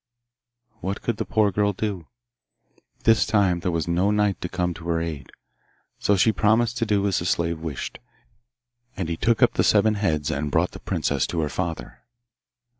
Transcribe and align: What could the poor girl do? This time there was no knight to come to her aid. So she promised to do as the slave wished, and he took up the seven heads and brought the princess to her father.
What 0.79 1.03
could 1.03 1.17
the 1.17 1.25
poor 1.25 1.51
girl 1.51 1.73
do? 1.73 2.07
This 3.03 3.23
time 3.23 3.59
there 3.59 3.69
was 3.69 3.87
no 3.87 4.09
knight 4.09 4.41
to 4.41 4.49
come 4.49 4.73
to 4.73 4.87
her 4.89 4.99
aid. 4.99 5.31
So 5.99 6.15
she 6.17 6.31
promised 6.31 6.79
to 6.79 6.87
do 6.87 7.05
as 7.05 7.19
the 7.19 7.25
slave 7.27 7.59
wished, 7.59 7.99
and 8.97 9.09
he 9.09 9.15
took 9.15 9.43
up 9.43 9.53
the 9.53 9.63
seven 9.63 9.93
heads 9.93 10.31
and 10.31 10.49
brought 10.49 10.71
the 10.71 10.79
princess 10.79 11.27
to 11.27 11.41
her 11.41 11.49
father. 11.49 11.99